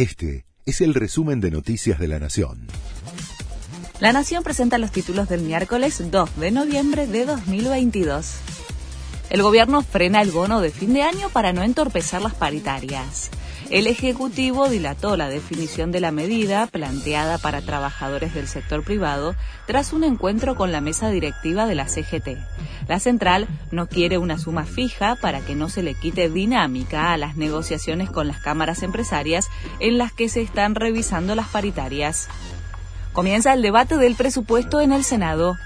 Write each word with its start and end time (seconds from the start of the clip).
Este 0.00 0.46
es 0.64 0.80
el 0.80 0.94
resumen 0.94 1.42
de 1.42 1.50
Noticias 1.50 1.98
de 1.98 2.08
la 2.08 2.18
Nación. 2.18 2.68
La 3.98 4.14
Nación 4.14 4.42
presenta 4.42 4.78
los 4.78 4.92
títulos 4.92 5.28
del 5.28 5.42
miércoles 5.42 6.10
2 6.10 6.36
de 6.40 6.50
noviembre 6.50 7.06
de 7.06 7.26
2022. 7.26 8.36
El 9.28 9.42
gobierno 9.42 9.82
frena 9.82 10.22
el 10.22 10.30
bono 10.30 10.62
de 10.62 10.70
fin 10.70 10.94
de 10.94 11.02
año 11.02 11.28
para 11.28 11.52
no 11.52 11.62
entorpecer 11.62 12.22
las 12.22 12.34
paritarias. 12.34 13.28
El 13.68 13.86
Ejecutivo 13.86 14.70
dilató 14.70 15.18
la 15.18 15.28
definición 15.28 15.92
de 15.92 16.00
la 16.00 16.12
medida 16.12 16.66
planteada 16.66 17.36
para 17.36 17.60
trabajadores 17.60 18.32
del 18.32 18.48
sector 18.48 18.82
privado 18.82 19.36
tras 19.66 19.92
un 19.92 20.02
encuentro 20.02 20.56
con 20.56 20.72
la 20.72 20.80
mesa 20.80 21.10
directiva 21.10 21.66
de 21.66 21.74
la 21.74 21.88
CGT. 21.88 22.38
La 22.90 22.98
central 22.98 23.46
no 23.70 23.86
quiere 23.86 24.18
una 24.18 24.36
suma 24.36 24.64
fija 24.64 25.14
para 25.14 25.42
que 25.42 25.54
no 25.54 25.68
se 25.68 25.84
le 25.84 25.94
quite 25.94 26.28
dinámica 26.28 27.12
a 27.12 27.16
las 27.16 27.36
negociaciones 27.36 28.10
con 28.10 28.26
las 28.26 28.40
cámaras 28.40 28.82
empresarias 28.82 29.46
en 29.78 29.96
las 29.96 30.12
que 30.12 30.28
se 30.28 30.42
están 30.42 30.74
revisando 30.74 31.36
las 31.36 31.46
paritarias. 31.46 32.26
Comienza 33.12 33.52
el 33.52 33.62
debate 33.62 33.96
del 33.96 34.16
presupuesto 34.16 34.80
en 34.80 34.90
el 34.90 35.04
Senado. 35.04 35.56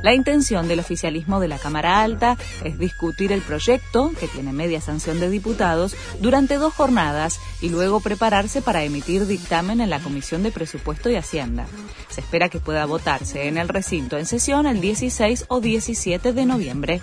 La 0.00 0.14
intención 0.14 0.66
del 0.68 0.80
oficialismo 0.80 1.40
de 1.40 1.48
la 1.48 1.58
Cámara 1.58 2.02
Alta 2.02 2.36
es 2.64 2.78
discutir 2.78 3.32
el 3.32 3.42
proyecto, 3.42 4.12
que 4.18 4.28
tiene 4.28 4.52
media 4.52 4.80
sanción 4.80 5.20
de 5.20 5.28
diputados, 5.28 5.94
durante 6.20 6.56
dos 6.56 6.74
jornadas 6.74 7.38
y 7.60 7.68
luego 7.68 8.00
prepararse 8.00 8.62
para 8.62 8.82
emitir 8.82 9.26
dictamen 9.26 9.80
en 9.80 9.90
la 9.90 10.00
Comisión 10.00 10.42
de 10.42 10.50
Presupuesto 10.50 11.10
y 11.10 11.16
Hacienda. 11.16 11.66
Se 12.08 12.20
espera 12.20 12.48
que 12.48 12.60
pueda 12.60 12.86
votarse 12.86 13.46
en 13.46 13.58
el 13.58 13.68
recinto 13.68 14.18
en 14.18 14.26
sesión 14.26 14.66
el 14.66 14.80
16 14.80 15.44
o 15.48 15.60
17 15.60 16.32
de 16.32 16.46
noviembre. 16.46 17.00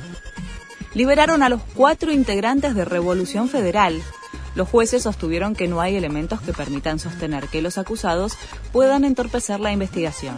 Liberaron 0.93 1.43
a 1.43 1.49
los 1.49 1.61
cuatro 1.75 2.11
integrantes 2.11 2.75
de 2.75 2.83
Revolución 2.83 3.47
Federal, 3.47 4.01
los 4.55 4.67
jueces 4.67 5.03
sostuvieron 5.03 5.55
que 5.55 5.67
no 5.67 5.79
hay 5.79 5.95
elementos 5.95 6.41
que 6.41 6.53
permitan 6.53 6.99
sostener 6.99 7.47
que 7.47 7.61
los 7.61 7.77
acusados 7.77 8.37
puedan 8.71 9.05
entorpecer 9.05 9.59
la 9.59 9.71
investigación. 9.71 10.37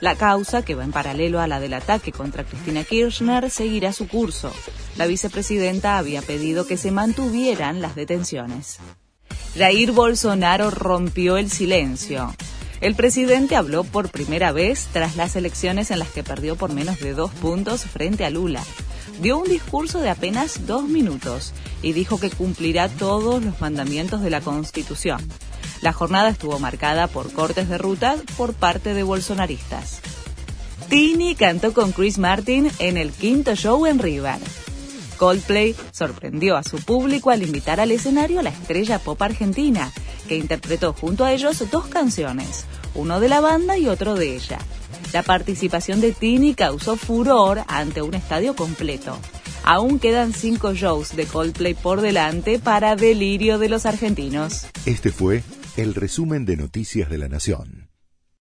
La 0.00 0.14
causa, 0.14 0.64
que 0.64 0.74
va 0.74 0.84
en 0.84 0.92
paralelo 0.92 1.40
a 1.40 1.46
la 1.46 1.60
del 1.60 1.74
ataque 1.74 2.12
contra 2.12 2.44
Cristina 2.44 2.84
Kirchner, 2.84 3.50
seguirá 3.50 3.92
su 3.92 4.06
curso. 4.06 4.52
La 4.96 5.06
vicepresidenta 5.06 5.98
había 5.98 6.22
pedido 6.22 6.66
que 6.66 6.76
se 6.76 6.90
mantuvieran 6.90 7.82
las 7.82 7.94
detenciones. 7.94 8.78
Jair 9.56 9.92
Bolsonaro 9.92 10.70
rompió 10.70 11.36
el 11.36 11.50
silencio. 11.50 12.34
El 12.80 12.94
presidente 12.94 13.56
habló 13.56 13.82
por 13.82 14.10
primera 14.10 14.52
vez 14.52 14.88
tras 14.92 15.16
las 15.16 15.34
elecciones 15.34 15.90
en 15.90 15.98
las 15.98 16.08
que 16.10 16.22
perdió 16.22 16.54
por 16.54 16.72
menos 16.72 17.00
de 17.00 17.12
dos 17.14 17.32
puntos 17.32 17.82
frente 17.82 18.24
a 18.24 18.30
Lula 18.30 18.62
dio 19.20 19.38
un 19.38 19.48
discurso 19.48 20.00
de 20.00 20.10
apenas 20.10 20.66
dos 20.66 20.84
minutos 20.84 21.52
y 21.82 21.92
dijo 21.92 22.20
que 22.20 22.30
cumplirá 22.30 22.88
todos 22.88 23.42
los 23.42 23.60
mandamientos 23.60 24.22
de 24.22 24.30
la 24.30 24.40
Constitución. 24.40 25.20
La 25.80 25.92
jornada 25.92 26.30
estuvo 26.30 26.58
marcada 26.58 27.06
por 27.06 27.32
cortes 27.32 27.68
de 27.68 27.78
ruta 27.78 28.16
por 28.36 28.54
parte 28.54 28.94
de 28.94 29.02
bolsonaristas. 29.02 30.00
Tini 30.88 31.34
cantó 31.34 31.72
con 31.72 31.92
Chris 31.92 32.18
Martin 32.18 32.70
en 32.78 32.96
el 32.96 33.12
quinto 33.12 33.54
show 33.54 33.86
en 33.86 33.98
River. 33.98 34.38
Coldplay 35.18 35.74
sorprendió 35.92 36.56
a 36.56 36.62
su 36.62 36.78
público 36.78 37.30
al 37.30 37.42
invitar 37.42 37.80
al 37.80 37.90
escenario 37.90 38.40
a 38.40 38.42
la 38.42 38.50
estrella 38.50 38.98
pop 38.98 39.20
argentina, 39.20 39.92
que 40.28 40.36
interpretó 40.36 40.92
junto 40.92 41.24
a 41.24 41.32
ellos 41.32 41.62
dos 41.70 41.86
canciones, 41.86 42.64
uno 42.94 43.20
de 43.20 43.28
la 43.28 43.40
banda 43.40 43.76
y 43.76 43.88
otro 43.88 44.14
de 44.14 44.36
ella. 44.36 44.58
La 45.12 45.22
participación 45.22 46.00
de 46.00 46.12
Tini 46.12 46.54
causó 46.54 46.96
furor 46.96 47.62
ante 47.66 48.02
un 48.02 48.14
estadio 48.14 48.54
completo. 48.54 49.18
Aún 49.68 49.98
quedan 49.98 50.32
cinco 50.32 50.72
shows 50.72 51.14
de 51.14 51.26
Coldplay 51.26 51.74
por 51.74 52.00
delante 52.00 52.58
para 52.58 52.96
delirio 52.96 53.58
de 53.58 53.68
los 53.68 53.84
argentinos. 53.84 54.66
Este 54.86 55.12
fue 55.12 55.42
el 55.76 55.94
resumen 55.94 56.46
de 56.46 56.56
Noticias 56.56 57.10
de 57.10 57.18
la 57.18 57.28
Nación. 57.28 57.87